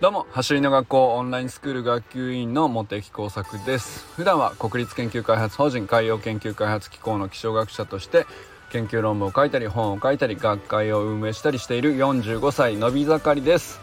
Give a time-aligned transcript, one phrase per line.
[0.00, 4.06] どうも走りの学校オンラインスクール学級委員の茂木耕作です。
[4.14, 8.24] 普段は国立研究開発法人海洋研究開発機構の気象学者として
[8.70, 13.78] 研究論文を書いたり本を書いたり学会を運営したりしている45歳のび盛りです。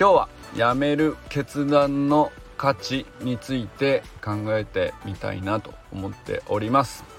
[0.00, 7.11] 今日は辞める決断の価値について考えてみたいなと思っております。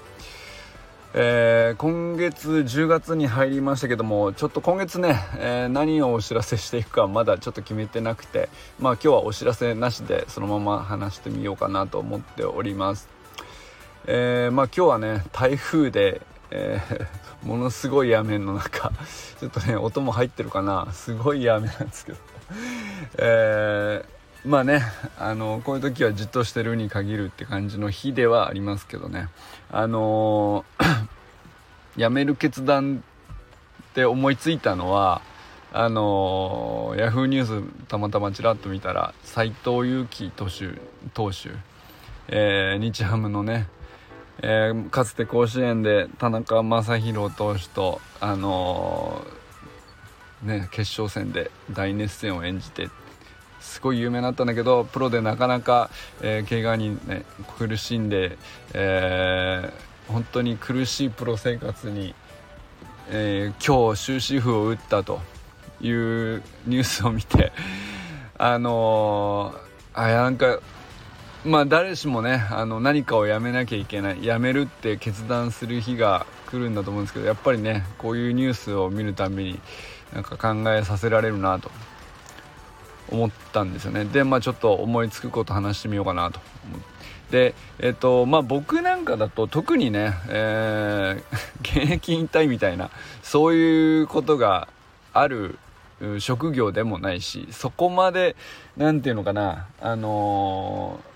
[1.16, 8.48] えー、今月10月に入りましたけどもちょっと今月ね、えー、何をお知らせしていくかまだちょっと決めてなくて
[8.80, 13.08] まあ今日はお知らせなしでそのまま話してみようかなと思っております。
[14.06, 16.80] えー、まあ今日はね台風で、え、
[17.46, 18.90] ものすごい雨の中
[19.38, 20.88] ちょっとね音も入ってるかな。
[20.92, 22.18] すごい雨なんですけど。
[23.18, 24.04] え、
[24.44, 24.82] まあね
[25.16, 29.28] あのこういう時はじっとしてるに限るって感じの日ではありますけどね。
[29.70, 31.03] あのー
[31.96, 33.02] 辞める決断
[33.92, 35.22] って思いついたのは
[35.72, 40.80] あのー、ヤフーニュースたまたまちらっと見たら斎藤佑樹投手
[41.14, 41.50] 投手、
[42.28, 43.66] えー、日ハムのね、
[44.40, 49.24] えー、かつて甲子園で田中将大投手とあの
[50.44, 52.88] ね決勝戦で大熱戦を演じて
[53.60, 55.90] すごい有名になったんだけどプロでなかなか、
[56.22, 57.24] えー、怪我に、ね、
[57.58, 58.38] 苦しんで、
[58.74, 62.14] えー本当に苦しいプロ生活に、
[63.10, 65.20] えー、今日終止符を打ったと
[65.80, 67.52] いうニュースを見て
[68.38, 70.58] あのー、あなんか
[71.44, 79.60] まあ誰しもねあの何かをやめなきゃいけないやめるって決断する日が来るんだと思うんですけどやっぱりねこういうニュースを見るたびに
[80.12, 81.70] なんか考えさせられるなと。
[83.14, 84.04] 思ったんですよね。
[84.04, 86.40] でまあちょっと思いつくこと話してみようかなと。
[86.66, 86.94] 思って
[87.30, 92.90] でえっとまあ僕なんかだと特にね、えー、 現役引退みたいな
[93.22, 94.68] そういうことが
[95.12, 95.58] ある
[96.18, 98.36] 職業でもないしそこまで
[98.76, 101.13] 何て言うのかなあのー、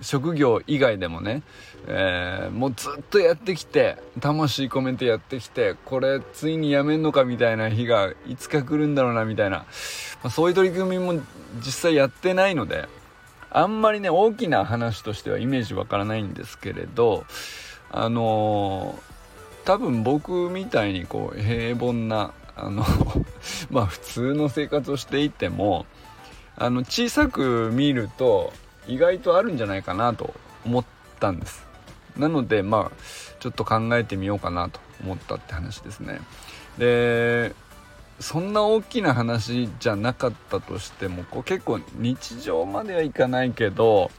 [0.00, 1.42] 職業以外でもね、
[1.86, 9.64] えー、もうずっとやってきて魂込めてやってきてこれついにやめんのかみたいな日がいつか来るんだろうなみたいな、ま
[10.24, 11.20] あ、そういう取り組みも
[11.56, 12.88] 実際やってないので
[13.50, 17.24] あんまりね大きな話としてはイメージわからないんですけれど
[17.90, 22.84] あのー、多分僕みたいにこう平凡なあの
[23.70, 25.86] まあ普通の生活をしていても
[26.56, 28.52] あの小さく見ると
[28.88, 30.34] 意外とあるんじゃないかなと
[30.64, 30.84] 思っ
[31.20, 31.66] たんです。
[32.16, 32.92] なのでまあ
[33.38, 36.20] ちょっと考えてみようかなと思ったって話ですね。
[36.78, 37.54] で
[38.18, 44.10] そんな大きな話じゃなかったとしてもこう結構日常まではいかないけど、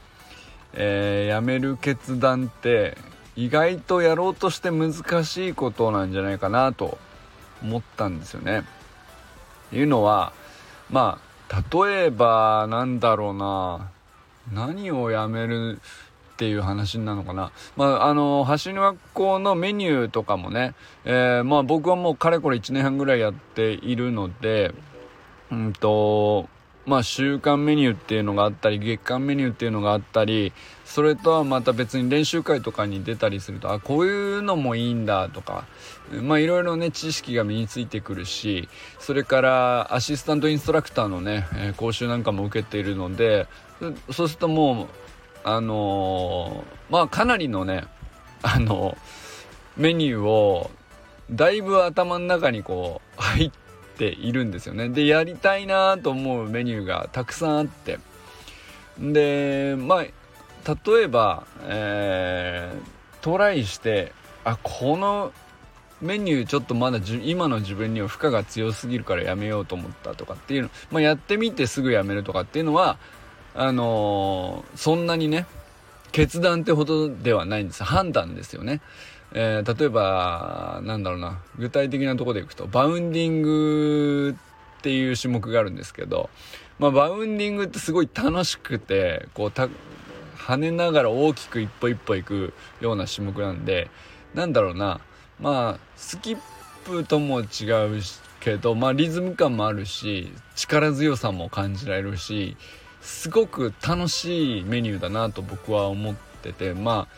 [0.72, 2.96] えー、辞める決断って
[3.36, 6.96] 意外とやろうとして難しいことなんじゃないかなと
[7.62, 8.64] 思ったんですよね。
[9.72, 10.32] いうのは
[10.88, 11.18] ま
[11.50, 13.90] あ例えばなんだろうな。
[14.52, 15.80] 何をやめる
[16.34, 17.52] っていう話なのかな。
[17.76, 20.74] まあ、あの、橋の学校のメニューとかもね、
[21.04, 24.72] えー、まあ僕はもうかれこれ1年半ぐらいやっているので、
[25.52, 26.48] うんと、
[26.86, 30.54] まあ週間メニューっていうのがあったり、月間メニューっていうのがあったり、
[30.86, 35.66] それとはまた別に練習会とかに出たりすると、あ、こういうのもいいんだとか、
[36.22, 38.66] まあいろいろね、知識が身についてくるし、
[38.98, 41.46] それからアシスタントインストラクターのね、
[41.76, 43.46] 講習なんかも受けているので、
[44.12, 44.86] そうするともう
[45.44, 47.84] あのー、まあかなりのね
[48.42, 48.96] あの
[49.76, 50.70] メニューを
[51.30, 53.50] だいぶ頭の中にこう入っ
[53.96, 54.88] ているんですよね。
[54.88, 57.98] でやりたいなと思うメニューがたくさんあって。
[58.98, 60.04] でまあ
[60.86, 64.12] 例えば、えー、トライして
[64.44, 65.32] あこの
[66.02, 72.98] メニューちょっとまだ今の自分には負荷が強すぎるからやめようと思ったとかっていうの、まあ、やってみてすぐやめるとかっていうのは
[73.54, 75.46] あのー、そんなにね
[76.12, 77.84] 決断ってほどではないんです。
[77.84, 78.80] 判断ですよね、
[79.32, 81.40] えー、例えばなんだろうな。
[81.58, 84.36] 具体的なとこでいくとバウンディング
[84.78, 86.30] っていう種目があるんですけど、
[86.78, 89.68] まあ、バウンディングってすごい楽しくてこうた
[90.38, 93.90] 跳ねながら大きく一歩一歩行くような種目なんで
[94.34, 95.00] なんだろうな。
[95.38, 96.38] まあスキッ
[96.84, 98.02] プとも違う
[98.40, 102.56] けど、まあ、リズム感もあるし力強さも感じられるし
[103.10, 107.08] すごく楽しいメニューだなと僕は思っててま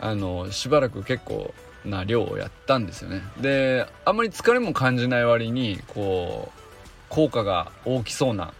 [0.00, 1.54] ああのしばらく結構
[1.84, 3.22] な量をやったんですよね。
[3.40, 6.60] であんまり疲れも感じない割にこう
[7.08, 8.52] 効果が大きそうな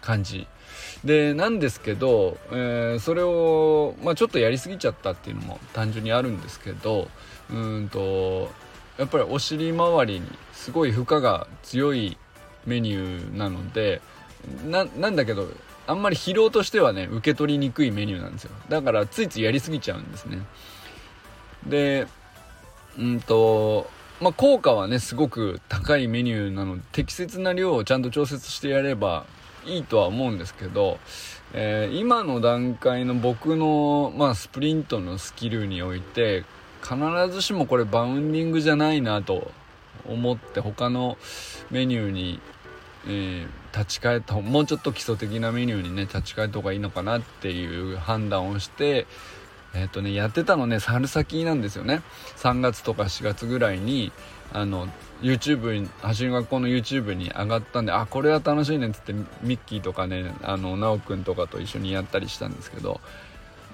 [0.00, 0.46] 感じ。
[1.04, 7.08] でなんですけど、えー、それを、まあ、ちょっとやりすぎちゃったっていうのも単純にあるんですけど
[7.50, 8.50] うんと
[8.96, 12.16] やっぱりお尻周りにすごい負荷が強い
[12.64, 14.00] メニューなので
[14.64, 15.48] なんだけど
[15.86, 18.50] あんまり疲労としてはね受け取りにくいメニューなんですよ。
[18.68, 20.40] だからついついやりすぎちゃうんですね。
[21.66, 22.06] で
[22.98, 23.88] うんと
[24.20, 29.26] まあ効果はねすごく高いメニューなので適切な量をちゃんと調節してやれば
[29.66, 30.98] いいとは思うんですけど、
[31.52, 36.44] えー、今の段階の僕の、まあ、スプリントのスキルにおいて
[36.82, 36.96] 必
[37.30, 39.50] ずしもこれバウンディングじゃないなと
[40.08, 41.18] 思って他の
[41.70, 42.40] メニューに
[43.08, 49.06] えー、立ち返ったもうちょっと基礎的なメニューにね立ち返った方がいいのかなっていう判断をして
[49.74, 52.02] えっ、ー、とねやってたのね春先なんですよね。
[52.36, 54.12] 3月とか4月ぐらいに
[54.52, 54.88] あの
[55.22, 59.12] YouTube に走り学校の YouTube に上がったんであこれは楽しいねっつって
[59.42, 63.00] ミッキーとかねあの奈くんとかと一緒にやったりしたんですけど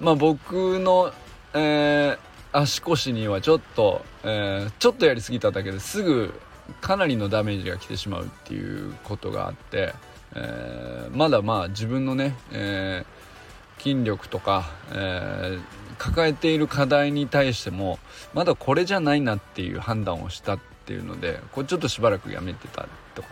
[0.00, 1.12] まあ僕の、
[1.55, 2.19] えー、
[2.52, 6.32] 足腰にはちょっと、えー、ちょっとやりすぎただけですぐ
[6.81, 9.94] かなりのダメージが来てしまうっていうことがあって、
[10.35, 15.61] えー、まだまあ自分のね、えー、筋力とか、えー、
[15.99, 17.99] 抱えている課題に対しても
[18.35, 23.29] まだこれじゃないなっていう判断をしたっていうのでこれちょっとしばらくやめてたとか。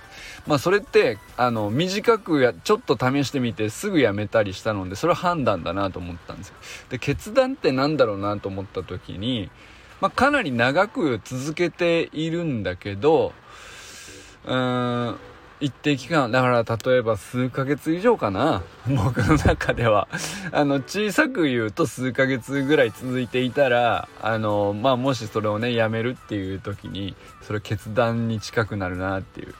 [0.47, 6.55] まあそれってあの短くやちょっと試してみてすぐやめたりしたのでそれは判断だなと思ったんですよ。
[6.89, 9.51] で決断って何だろうなと思った時に
[10.01, 13.33] まあ、かなり長く続けているんだけど、
[14.47, 15.17] うーん、
[15.61, 18.63] 一定期間、だから例えば数ヶ月以上かな。
[18.89, 20.09] 僕の中では。
[20.53, 29.55] あの、小さく言うと数ヶ月ぐらい続いていたら、あの、まあ、もしそれをね、やめるっていう時に、それ決断に近くなるなっていう。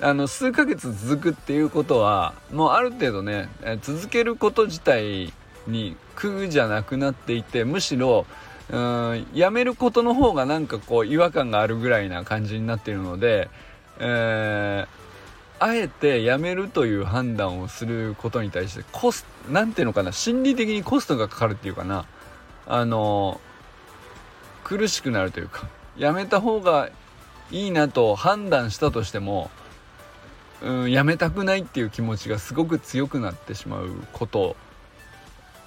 [0.00, 3.48] あの、数ヶ月続くっていうことは、もうある程度ね、
[3.82, 5.32] 続けること自体
[5.68, 8.26] に苦じゃなくなっていて、むしろ、
[8.70, 13.50] うんやめることの方がなんかこう違和感があるぐらいな感じになっているので、
[13.98, 22.06] えー、あえてやめるという判断をすることに対してコスなんていうのかな心理的にコストがかかるっていうかな
[22.66, 23.40] あの
[24.62, 25.68] 苦しくなるというか
[25.98, 26.88] やめた方が
[27.50, 29.50] いいなと判断したとしても
[30.62, 34.56] うんやめたくないっていう気持ちがすごく強くなってしまうこと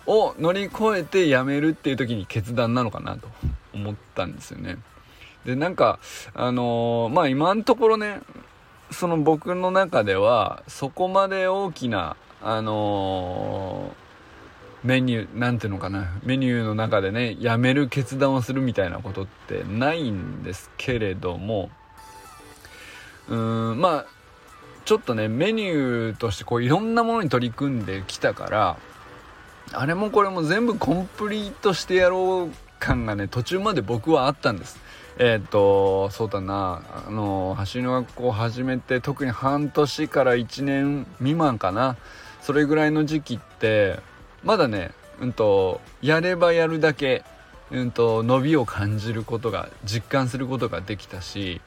[0.07, 3.27] を乗り越えてやめるっていう時に決断なのかなと
[3.73, 4.77] 思ったんですよね。
[5.45, 5.99] でなんか
[6.33, 8.21] あのー、まあ今のところね
[8.91, 21.69] その僕の中ではそこまで大きなあのー、メニューなんていうのかなメニューの中でねやめる決断をするみたいなことってないんですけれども
[23.29, 24.05] うーんまあ
[24.85, 28.77] ちょっとねメニューとしてこういろんなものに取り組んできたから
[29.73, 34.79] あれもこれも全部コンプリートしてやろう感がね途中まで僕はあったんです。
[35.19, 36.81] えっ、とそうだな。
[37.07, 41.97] あの走りの学校始めて特に半年から1年未満かな。
[42.41, 43.99] それぐらいの時期って
[44.41, 47.25] まだねうんとやればやるだけ
[47.71, 51.59] うんと伸びを感じることが実感することができたし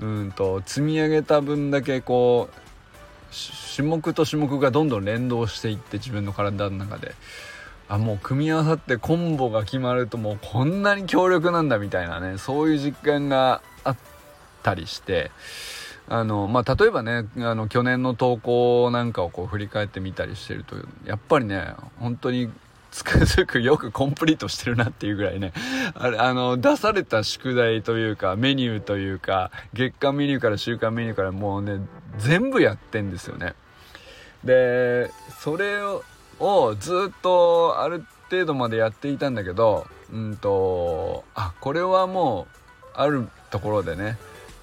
[0.00, 2.67] うんと積み上げた分だけこう
[3.76, 7.14] 種目と種目がどんどん連動していって自分の体の中で。
[7.90, 13.96] あもう組み合わさってコンボが決まるともうこんなに強力なんだみたいなねそういう実感があっ
[14.62, 15.30] たりして。
[16.10, 22.50] あのまあ例えばねあの去年の投稿なんかをこう振り返ってみたりしてるとやっぱりね本当に
[22.90, 25.52] つくづくよくコンプリートしてるなっていうぐらいね、
[25.94, 31.80] あれ、あの、出された宿題というか、メニューというか、月間メニューから週間メニューからもうね、
[32.18, 33.54] 全部やってんですよね。
[34.44, 42.58] で、それをずっとある程度までやっていたんだけど、うんと、あ、これはもう、
[42.94, 44.18] あるところでね、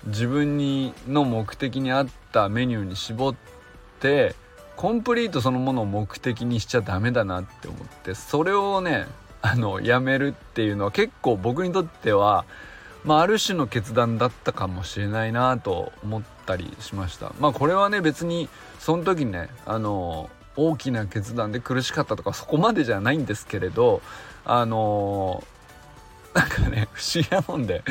[0.05, 3.35] 自分にの目的に合ったメニューに絞っ
[3.99, 4.35] て、
[4.75, 9.07] コンプリートそのものを目的にしちゃダメだなって思ってそれをね
[9.41, 12.45] あのやめるっていうのは結構僕にとっては、
[13.03, 17.31] まあ、ある種の決断だったかもしれないなと思ったりしました。
[17.39, 24.01] まあこれはね別にその時ねあの大きな決断で苦しかったとかそこまでじゃないんですけれど
[24.45, 25.43] あの
[26.35, 27.83] なんかね不思議なもんで。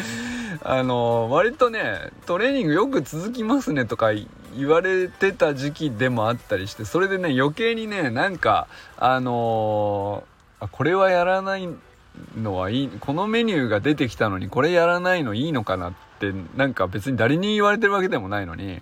[0.62, 4.12] あの割とねトレーニングよく続きますねとか
[4.56, 11.68] 言われてた時期でもあったりしてそれでね余計にねなんかあのー、これはやらない
[12.40, 18.80] のはいいこのメニューが出てきたのにこれやらないのいいのかなってなんか別に誰に言われてるわけでもないのに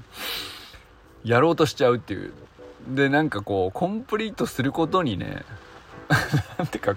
[1.24, 2.32] やろうとしちゃうっていう。
[2.88, 5.44] でなんかこうコンプリートすることにね
[6.58, 6.96] なんてか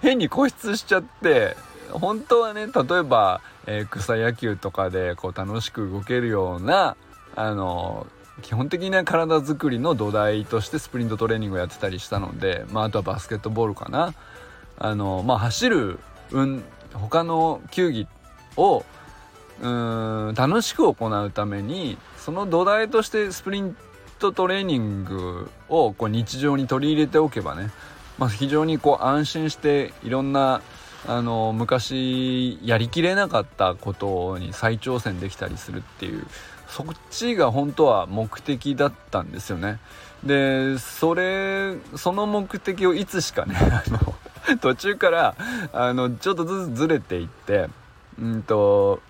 [0.00, 1.54] 変に固執しちゃって
[1.92, 6.96] 本当はね例えば、えー、草野球とかでこう楽しく動けるような
[7.34, 8.06] あの
[8.42, 14.14] 基本的な体づくりの土台としてスプリントトレーニングをやってたりしたので、まあ、あとはバスケットボールかな。
[14.78, 15.98] あの、まあ、走る、
[16.30, 18.06] うん、他の球技
[18.56, 18.84] を
[19.60, 23.76] うん楽しく行うためにその土台としてスプリン
[24.20, 27.70] トトレーニングをこう日常に取り入れておけばね、
[28.18, 30.62] まあ、非常にこう安心していろんな
[31.08, 36.26] あの昔やりきれなかったことに再挑戦できたりするっていう
[36.68, 39.78] そっちが本当は目的だったんですよね。
[40.22, 45.34] でそれその目的をいつしかね あの途中から
[45.72, 47.68] あのちょっとずつずれていって
[48.20, 49.00] うんと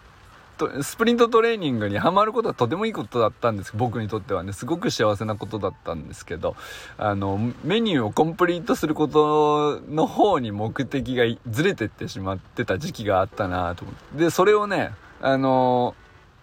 [0.82, 3.72] スプリントトレーニングにはまることはとてもいいことだったんです。
[3.74, 4.52] 僕にとってはね。
[4.52, 6.56] すごく幸せなことだったんですけど。
[6.96, 14.24] あのメニューをコンプリートすることの方に目的がずれてってしまってた時期があったなと思って。
[14.24, 15.94] でそれをねあの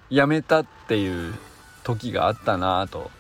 [0.09, 1.33] やめたっていう
[1.83, 3.11] 時があったなと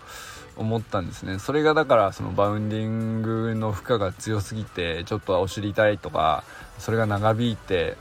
[0.57, 1.39] 思ったんですね。
[1.39, 6.43] それがだからそのバウンディングの負荷が強すぎてちょっとお尻痛いとか
[6.79, 7.97] それが長引いて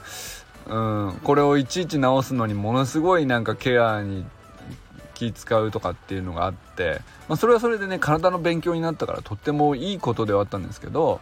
[0.66, 1.20] うん。
[1.22, 4.24] これをいちいち直すのにものすごいなんかケアに
[5.14, 11.20] 気使うとかっていうのがあって、まあ、それはそれでね体の勉強になったからとってもいいことではあったんですけど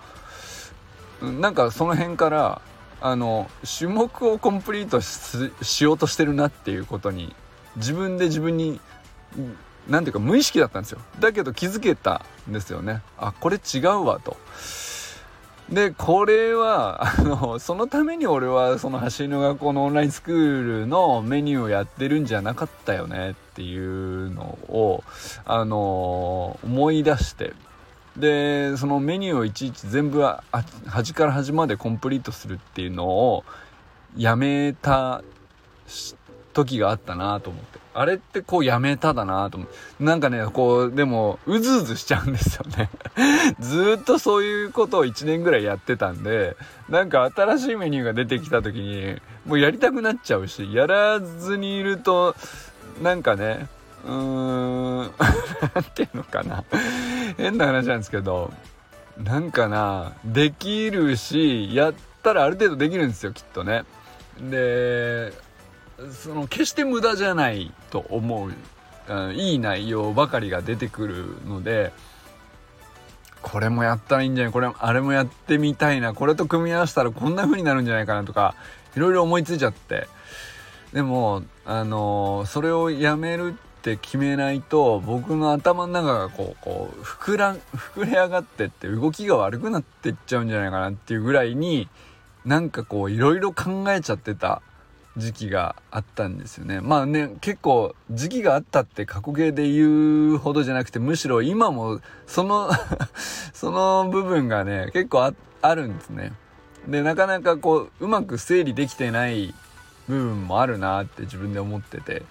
[1.21, 2.63] なんかその辺から
[3.01, 7.35] あの種目をコンプリートしようとしてるなっていうことに
[7.77, 8.81] 自分で自分に
[9.89, 11.01] 何ていうか無意識だったんですよ。
[11.19, 13.03] だけど気づけたんですよね。
[13.19, 14.37] あこれ違うわと。
[15.73, 25.03] でこれは あのそのために俺はその走りの学校のオンラインスクールのメニューをやってるんじゃなかったよねっていうのを
[25.47, 27.55] あの思い出して。
[28.17, 30.45] でそのメニューをいちいち全部は
[30.87, 33.43] 端から端までコンプリートするっていうのを
[34.15, 35.23] やめた
[36.53, 37.81] 時があったなと思って。
[37.95, 39.75] あれってこうやめただなと思って。
[40.01, 42.91] なんかねこうでもうずうずしちゃうんですよね。
[43.61, 46.57] ずっとそういうことを1年ぐらいやってたんで
[46.89, 49.17] なんか新しいメニューが出てきた時に
[49.47, 52.35] もうやりたくなっちゃうしやらずにいると
[53.03, 53.69] なんかね
[54.07, 54.97] うーん
[55.75, 56.65] なんていうのかな。
[57.37, 58.53] 変な話なんですけど
[59.19, 63.85] なんかなできるしやったらある程度できるんですよきっとね。
[64.41, 65.33] で
[66.11, 68.53] その決して無駄じゃないと思う
[69.35, 71.93] いい内容ばかりが出てくるので
[73.43, 78.55] これもやったらいいんじゃないこれあれもやってみたいなこれと組み合わせたらこんな風になるんじゃないかなとか
[78.97, 80.09] いろいろ思いついちゃって。
[80.93, 91.89] でもあの、それをやめるって決めないと僕の頭の中がこうこう膨ら膨れ上がってって動きが悪くなってっちゃうんじゃないかなっていうぐらいに
[92.45, 94.63] なんかこういろいろ考えちゃってた
[95.17, 96.81] 時期があったんですよね。
[96.81, 102.71] まあね、結構時期があったって過去形で言うほどじゃなくて、むしろ今もその
[103.53, 106.33] その部分がね、結構ああるんですね。
[106.89, 109.55] で、なかなかこう、うまく整理できてない
[110.09, 112.23] 部分もあるなって自分で思ってて、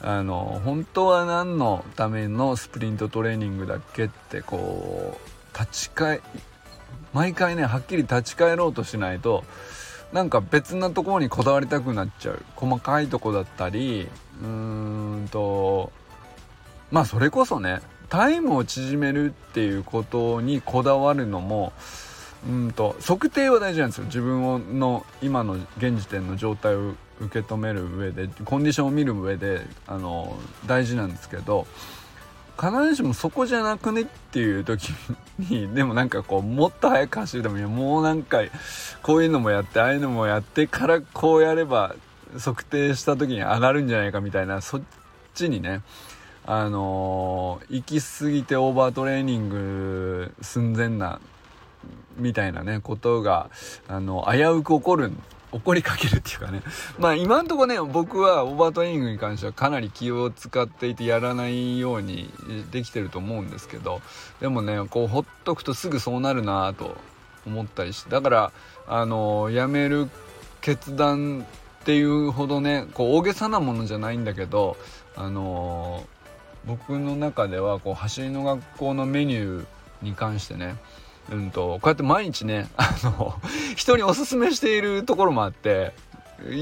[0.00, 5.18] あの、本当は何のためのスプリントトレーニングだっけってこ
[5.54, 6.20] う、立ち返、
[7.12, 9.44] 毎回ね、はっきり立ち返ろうとしないと、
[10.14, 12.42] なんか別なところにこだわりたくなっちゃう。
[12.54, 14.08] 細かいとこだったり
[14.40, 14.48] うー
[15.24, 15.90] んと
[16.92, 21.72] まあそれこそねタイムを縮めるっていうことにこだわるのも
[22.48, 24.04] うんと測定は大事なんですよ。
[24.04, 31.66] 自分の今の現時点の状態を受け止める上でコンディションを見る上であの大事なんですけど
[32.58, 34.90] 必ずしもそこじゃなくねっていう時
[35.38, 38.50] に でもなんかこうもっと速く走るためにもう何回
[39.02, 41.94] こういうのもやってああいうのもやってからこうやれば
[42.38, 44.82] 測定した時に上がるんじゃないかみたいなそっ
[45.34, 45.82] ちにね
[46.46, 51.20] あのー、行き過ぎてオーバートレーニング寸前な
[52.16, 53.50] みたいなねことが
[53.88, 55.22] あの危うく起こるん
[55.54, 56.62] 怒りかけるっていうかね。
[56.98, 62.28] まあ今んとこね僕はオーバートレーニングに関してはかなり気を使っていてやらないように
[62.72, 64.02] できてると思うんですけど
[64.40, 66.96] でもねこうほっとくとすぐそうなるなと
[67.46, 68.52] 思ったりしてだから
[68.88, 70.10] あのやめる
[70.60, 71.46] 決断
[71.82, 74.76] っていうほどねこう大げさなものじゃないんだけど
[75.16, 76.04] あの
[76.66, 79.66] 僕の中ではこう走りの学校のメニュー
[80.02, 80.76] に関してね
[81.30, 83.34] うんと、こうやって毎日ね、 あの、
[83.76, 85.92] 人におすすめしているところもあって、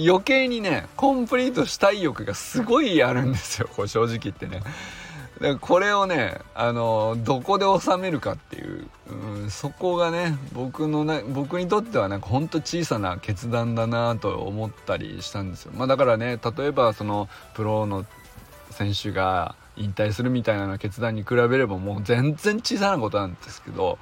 [0.07, 4.63] 余計にね、コンプリートしたい欲がすごいあるんですよ、こう正直言ってね。
[5.43, 8.87] でこれをねあのどこで収めるかっていう、
[9.43, 18.07] うん、そこがね僕のね僕にとってはなんかほんと小さな決断だなと思ったりしたんですよ、まあ、だからね例えばそのプロの
[18.71, 23.99] 選手が引退するみたいな決断に比べればもう全然小さなことなんですけど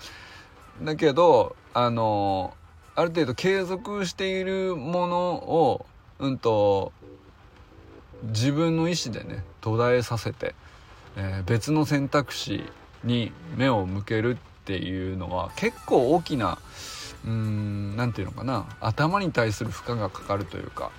[0.83, 2.55] だけどあの
[2.95, 5.87] ある程度継続しているものを
[6.19, 6.93] うんと
[8.25, 10.55] 自分の意思でね途絶えさせて、
[11.17, 12.65] えー、別の選択肢
[13.05, 16.59] に目を向けるっていうのは結構大きな
[17.25, 20.91] うーん何て言うのかな頭に対する負荷がかかるというか、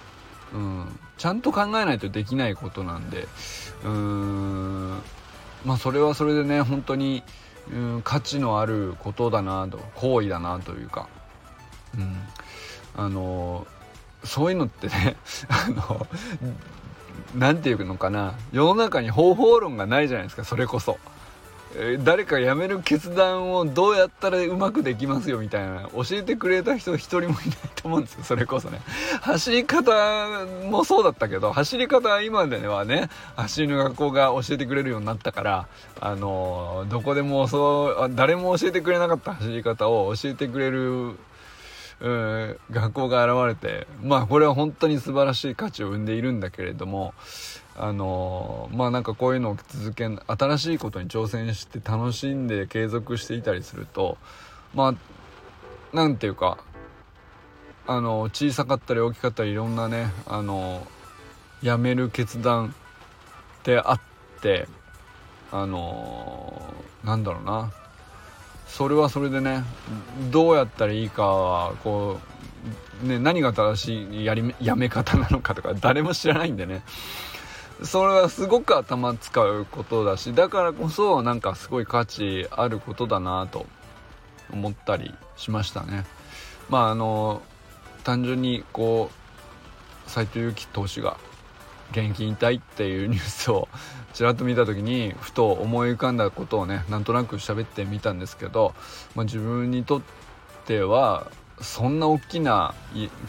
[0.54, 3.28] うん、ちゃんと考えないとできないことなんで
[3.84, 5.02] うーん
[5.66, 7.24] まあそれはそれでね本当に
[7.70, 11.08] うん価値のあることだなと行為だなというか、
[11.98, 12.18] うん、
[12.96, 13.68] あの
[14.24, 15.16] そういうのってね
[15.50, 16.08] あの
[17.36, 18.34] 何て言うのかな。
[18.52, 20.98] 世の中に方法論がないじゃないですかそれこそ。
[22.04, 27.38] 誰か辞める決断をどうやったらうまくできますよみたいな教えてくれた人一人もいない
[27.76, 28.80] と思うんですよそれこそね。
[29.22, 35.68] 走り方もそうだったけど走り方は今ではね走りの学校が教えてくれるようになったから
[36.00, 41.16] あのどこでもそう誰も教えてくれなかった走り方を教えてくれる
[42.02, 47.14] 学校が現れてまあこれは本当に素晴らしい価値を生んでいるんだけれども
[47.78, 54.18] あのまあなんかこういうのを続け新しいことに挑戦して楽しんで継続していたりすると
[54.76, 54.96] まあ
[55.94, 56.58] 何ていうか
[57.88, 60.86] あの小さかったり大きかったりいろんなねあの
[61.62, 62.76] やめる決断
[63.62, 64.02] ってあっ
[64.42, 64.68] て
[65.52, 66.62] あの
[67.04, 67.72] なんだろうな。
[68.72, 69.66] それはそれでね
[70.32, 72.20] どうやったらいいかはこ
[73.04, 76.82] う、ね、何が正しいやりやめ方なのかとか誰も知らないんでね。
[77.84, 83.66] それはすごく頭使うことだしだからこそなんかすごい価値あることだなと
[84.52, 86.06] 思ったりしましたね。
[86.70, 87.42] まああの
[88.04, 89.10] 単純にこ
[90.08, 91.18] う斎藤佑樹投手が
[91.92, 93.68] 現役引退っていうニュースを
[94.14, 98.74] ちらっと見た時にふと思い浮かんだことをねなんとなく喋ってみたんですけど、
[99.16, 100.02] まあ、自分にとっ
[100.66, 102.74] てはそんな大きな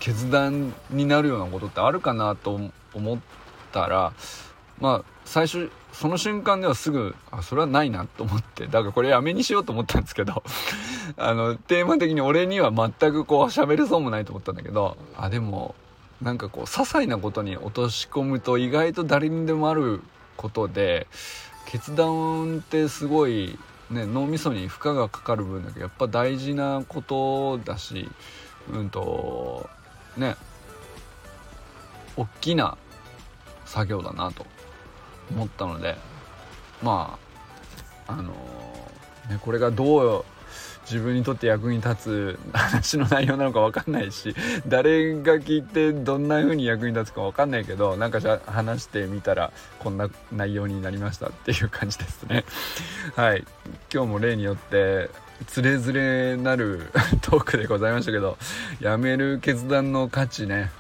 [0.01, 2.61] 決断になるようなことってあるかなと
[2.95, 3.42] 思って
[3.73, 4.13] たら
[4.81, 10.43] まあ最初その瞬間ではすぐあそれはないなと思ってだからこれやめにしようと思ったんですけど
[11.17, 15.75] あのテーマ的に俺には全くこう喋れそうもないと思ったんだけどあでも
[16.23, 20.03] なんかこう些細なことに落とし込むと意外と誰にでもある
[20.37, 21.07] ことで
[21.67, 23.59] 決断ってすごい、
[23.91, 28.09] ね、脳みそに負荷がかかる分だけどやっぱ大事なことだし
[28.73, 29.69] うんと
[30.17, 30.37] ね
[32.17, 32.77] 大きな
[33.73, 34.45] 作業だなと
[35.31, 35.97] 思ったので
[36.83, 37.19] ま
[38.07, 40.25] ああのー、ねこれがどう
[40.83, 44.35] 自分にとって役に立つ話の内容なのか分かんないし
[44.67, 52.45] 誰が聞いてどんな風に役に立つか分かんないけどなんかじゃ話してみたらこんな内容になりましたっていう感じですね。
[53.17, 53.45] はい。
[53.93, 55.09] 今日も例によって
[55.47, 56.91] つれづれなる
[57.23, 58.37] トークでございましたけど
[58.81, 60.71] やめる決断の価値ね。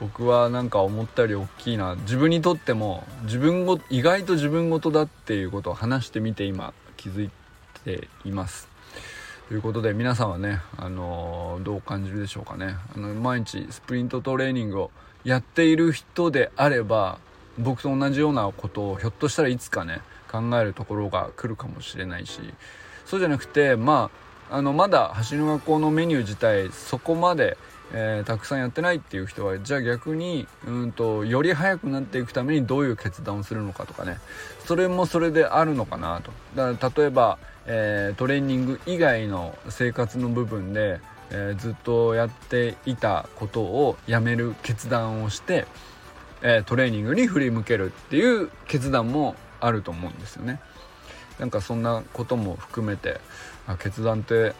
[0.00, 7.30] 僕はなんか思ったより大きいな自分にとっても自分ご意外と自分事だっていうことを話してみて今気づい
[7.84, 8.68] ています。
[9.48, 12.76] ということで皆さんはね、あのー、どう感じるでしょうかね。
[12.96, 14.90] あの毎日スプリントトレーニングを
[15.22, 17.18] やっている人であれば
[17.58, 22.40] 僕と同じようなことをひょっとしたらいつかね考えるところが来るかもしれないし。
[23.04, 24.10] そうじゃなくてま
[24.50, 27.56] ああのまだ走りの学校のメニュー自体そこまで
[27.92, 34.18] えー、たくさんやってないっていう人はじゃあ逆にうんとより速くなっていくためにどういう決断をするのかとかね
[34.66, 45.66] それもそれであるのかなとだから例えば、えー、トレーニング以外の生活の部分で、えー、ずっとやっていたことをやめる決断をして、
[46.42, 50.60] えトレーニングに振り向けるっていう決断もあると思うんですよね。
[51.38, 53.20] なんかそんなことも含めて
[53.66, 54.54] あ決断って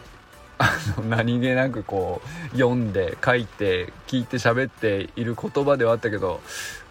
[0.57, 6.41] あの何気なくこう読んで書いて聞いて喋っている言葉ではあったけど、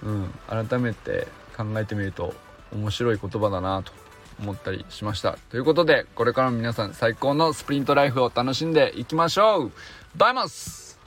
[0.03, 2.35] うん、改めて考えてみると
[2.73, 3.93] 面白い言葉だなと
[4.41, 5.39] 思ったりしました。
[5.51, 9.73] ということでこれからも皆さん最高のスプリントライフを楽しんでいきましょう。
[10.17, 10.99] バイマス